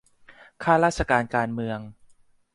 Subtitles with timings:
[0.63, 1.79] ข้าราชการการเมือง